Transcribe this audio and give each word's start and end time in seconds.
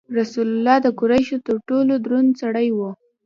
رسول 0.17 0.47
الله 0.55 0.77
د 0.83 0.87
قریشو 0.99 1.37
تر 1.47 1.55
ټولو 1.67 1.93
دروند 2.05 2.29
سړی 2.41 2.67
و. 2.77 2.79